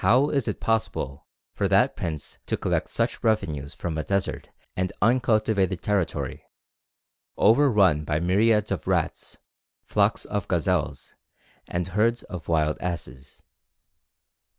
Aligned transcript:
How 0.00 0.30
is 0.30 0.48
it 0.48 0.60
possible 0.60 1.26
for 1.52 1.68
that 1.68 1.94
prince 1.94 2.38
to 2.46 2.56
collect 2.56 2.88
such 2.88 3.22
revenues 3.22 3.74
from 3.74 3.98
a 3.98 4.02
desert 4.02 4.48
and 4.74 4.94
uncultivated 5.02 5.82
territory, 5.82 6.46
overrun 7.36 8.04
by 8.06 8.18
myriads 8.18 8.72
of 8.72 8.86
rats, 8.86 9.36
flocks 9.84 10.24
of 10.24 10.48
gazelles, 10.48 11.16
and 11.68 11.88
herds 11.88 12.22
of 12.22 12.48
wild 12.48 12.78
asses? 12.80 13.42